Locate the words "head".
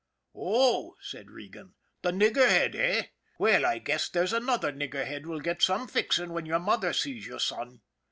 2.49-2.75, 5.05-5.27